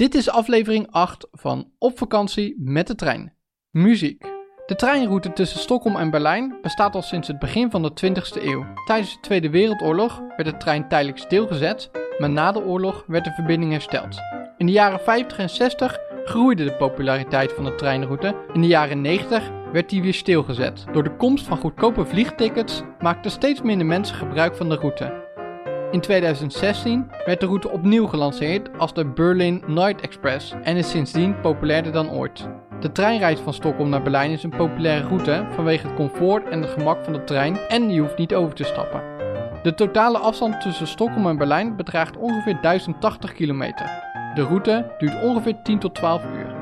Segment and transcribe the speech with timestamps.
[0.00, 3.32] Dit is aflevering 8 van Op vakantie met de trein.
[3.70, 4.22] Muziek.
[4.66, 8.66] De treinroute tussen Stockholm en Berlijn bestaat al sinds het begin van de 20e eeuw.
[8.84, 13.32] Tijdens de Tweede Wereldoorlog werd de trein tijdelijk stilgezet, maar na de oorlog werd de
[13.32, 14.18] verbinding hersteld.
[14.56, 18.36] In de jaren 50 en 60 groeide de populariteit van de treinroute.
[18.52, 20.84] In de jaren 90 werd die weer stilgezet.
[20.92, 25.28] Door de komst van goedkope vliegtickets maakten steeds minder mensen gebruik van de route.
[25.90, 31.40] In 2016 werd de route opnieuw gelanceerd als de Berlin Night Express en is sindsdien
[31.40, 32.48] populairder dan ooit.
[32.80, 36.70] De treinreis van Stockholm naar Berlijn is een populaire route vanwege het comfort en het
[36.70, 39.02] gemak van de trein en je hoeft niet over te stappen.
[39.62, 43.86] De totale afstand tussen Stockholm en Berlijn bedraagt ongeveer 1080 kilometer.
[44.34, 46.54] De route duurt ongeveer 10 tot 12 uur.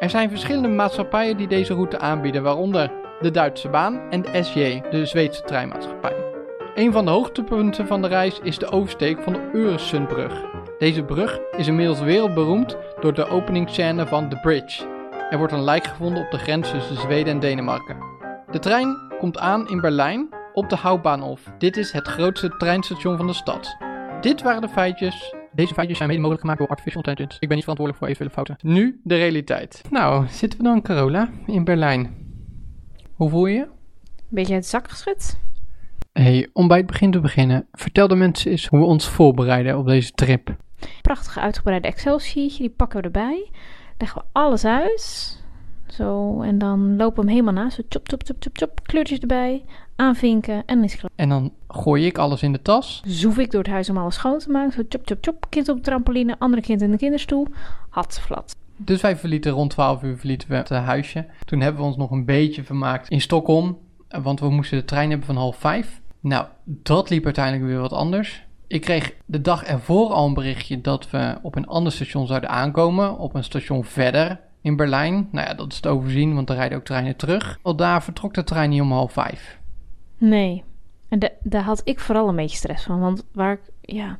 [0.00, 4.82] Er zijn verschillende maatschappijen die deze route aanbieden, waaronder de Duitse Baan en de SJ,
[4.90, 6.37] de Zweedse treinmaatschappij.
[6.78, 10.44] Een van de hoogtepunten van de reis is de oversteek van de Øresundbrug.
[10.78, 14.86] Deze brug is inmiddels wereldberoemd door de openingsscène van The Bridge.
[15.30, 17.96] Er wordt een lijk gevonden op de grens tussen Zweden en Denemarken.
[18.50, 21.40] De trein komt aan in Berlijn op de Hauptbahnhof.
[21.58, 23.76] Dit is het grootste treinstation van de stad.
[24.20, 25.34] Dit waren de feitjes.
[25.52, 27.40] Deze feitjes zijn mede mogelijk gemaakt door artificial intelligence.
[27.40, 28.70] Ik ben niet verantwoordelijk voor eventuele fouten.
[28.70, 29.82] Nu de realiteit.
[29.90, 32.16] Nou, zitten we dan, Carola, in Berlijn.
[33.14, 33.66] Hoe voel je je?
[34.28, 35.46] Beetje uit de zak geschud.
[36.22, 39.78] Hey, om bij het begin te beginnen, vertel de mensen eens hoe we ons voorbereiden
[39.78, 40.56] op deze trip.
[41.02, 43.50] Prachtige uitgebreide Excel-sheetje, die pakken we erbij.
[43.98, 45.36] Leggen we alles uit.
[45.86, 47.70] Zo, en dan lopen we hem helemaal na.
[47.70, 48.80] Zo chop, chop, chop, chop, chop.
[48.82, 49.64] Kleurtjes erbij.
[49.96, 51.10] Aanvinken en is het klaar.
[51.16, 53.02] En dan gooi ik alles in de tas.
[53.06, 54.72] Zoef ik door het huis om alles schoon te maken.
[54.72, 55.46] Zo chop, chop, chop.
[55.48, 57.46] Kind op de trampoline, andere kind in de kinderstoel.
[57.88, 58.56] Hatsflat.
[58.76, 61.26] Dus wij verlieten rond 12 uur verlieten we het huisje.
[61.44, 63.78] Toen hebben we ons nog een beetje vermaakt in Stockholm.
[64.22, 66.00] Want we moesten de trein hebben van half vijf.
[66.20, 68.46] Nou, dat liep uiteindelijk weer wat anders.
[68.66, 72.50] Ik kreeg de dag ervoor al een berichtje dat we op een ander station zouden
[72.50, 73.18] aankomen.
[73.18, 75.28] Op een station verder in Berlijn.
[75.32, 77.58] Nou ja, dat is te overzien, want er rijden ook treinen terug.
[77.62, 79.58] Al daar vertrok de trein niet om half vijf.
[80.18, 80.64] Nee.
[81.08, 83.00] En da- daar had ik vooral een beetje stress van.
[83.00, 84.18] Want waar ik, ja,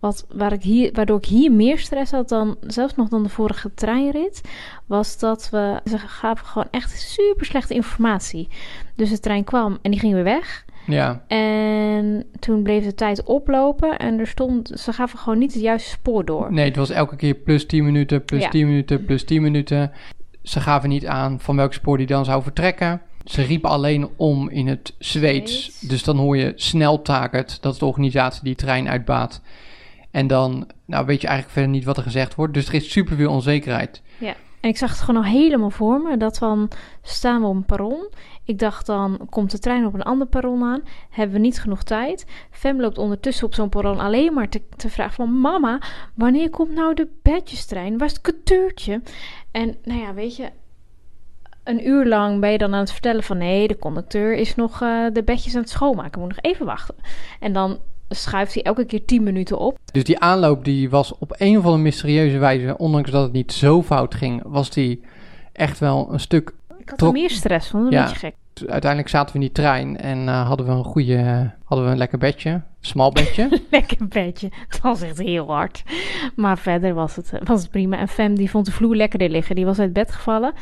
[0.00, 3.28] wat, waar ik hier, waardoor ik hier meer stress had dan, zelfs nog dan de
[3.28, 4.40] vorige treinrit,
[4.86, 8.48] was dat we, ze gaven gewoon echt super slechte informatie.
[8.96, 10.64] Dus de trein kwam en die ging weer weg.
[10.86, 15.62] Ja, En toen bleef de tijd oplopen en er stond, ze gaven gewoon niet het
[15.62, 16.52] juiste spoor door.
[16.52, 18.48] nee, het was elke keer plus 10 minuten, plus Ja.
[18.48, 19.92] 10 minuten, plus 10 minuten.
[20.42, 23.00] Ze gaven niet aan van welk spoor die dan zou vertrekken.
[23.24, 25.52] Ze riepen alleen om in het Zweeds.
[25.64, 25.80] Zweeds.
[25.80, 29.40] Dus dan hoor je sneltakert, dat is de organisatie die trein uitbaat.
[30.10, 32.54] En dan nou, weet je eigenlijk verder niet wat er gezegd wordt.
[32.54, 34.02] Dus er is superveel onzekerheid.
[34.60, 36.16] En ik zag het gewoon al helemaal voor me.
[36.16, 36.70] Dat van
[37.02, 38.08] staan we op een perron.
[38.44, 40.82] Ik dacht dan komt de trein op een ander perron aan.
[41.10, 42.26] Hebben we niet genoeg tijd.
[42.50, 45.80] Fem loopt ondertussen op zo'n perron alleen maar te, te vragen van mama,
[46.14, 47.98] wanneer komt nou de bedjestrein?
[47.98, 49.02] Waar is het couteurtje?
[49.50, 50.50] En nou ja, weet je,
[51.64, 54.82] een uur lang ben je dan aan het vertellen van nee, de conducteur is nog
[54.82, 56.20] eh, de bedjes aan het schoonmaken.
[56.20, 56.94] Moet nog even wachten.
[57.40, 57.78] En dan
[58.14, 59.78] schuift hij elke keer 10 minuten op.
[59.92, 63.52] Dus die aanloop die was op een of andere mysterieuze wijze, ondanks dat het niet
[63.52, 65.00] zo fout ging, was die
[65.52, 68.02] echt wel een stuk Ik had er meer stress van, een Ja.
[68.02, 68.34] beetje gek.
[68.66, 71.98] uiteindelijk zaten we in die trein en eh, hadden we een goede, hadden we een
[71.98, 73.60] lekker bedje, smal bedje.
[73.70, 74.48] Lekker bedje.
[74.68, 75.82] Het was echt heel hard.
[76.36, 77.98] Maar verder was het, was het prima.
[77.98, 79.54] En Fem die vond de vloer lekkerder liggen.
[79.54, 80.52] Die was uit bed gevallen.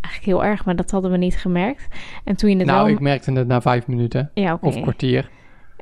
[0.00, 1.86] Eigenlijk heel erg, maar dat hadden we niet gemerkt.
[2.24, 2.94] En toen je het nou, wel...
[2.94, 5.30] ik merkte het na vijf minuten Ja, of kwartier.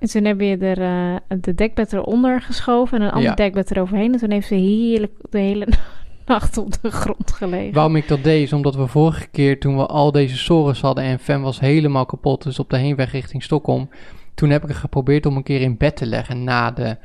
[0.02, 3.34] En toen heb je er eh, de dekbed eronder geschoven en een ander Ja.
[3.34, 4.12] dekbed eroverheen.
[4.12, 5.66] En toen heeft ze heerlijk de hele
[6.26, 7.74] nacht op de grond gelegen.
[7.74, 11.04] Waarom ik dat deed, is omdat we vorige keer toen we al deze sores hadden
[11.04, 13.88] en Fem was helemaal kapot, dus op de heenweg richting Stockholm,
[14.34, 16.96] toen heb ik er geprobeerd om een keer in bed te leggen na de,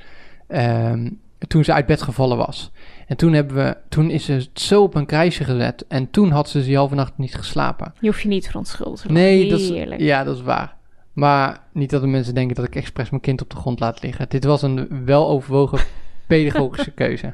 [0.47, 1.09] ehm,
[1.47, 2.71] toen ze uit bed gevallen was.
[3.07, 6.49] En toen, hebben we, toen is ze zo op een krijsje gezet en toen had
[6.49, 7.93] ze die halve nacht niet geslapen.
[7.99, 9.13] Je hoeft je niet verontschuldigen.
[9.13, 10.76] Nee, dat is, ja, dat is waar.
[11.17, 14.01] Maar niet dat de mensen denken dat ik expres mijn kind op de grond laat
[14.01, 14.29] liggen.
[14.29, 15.79] Dit was een weloverwogen
[16.27, 17.33] pedagogische keuze.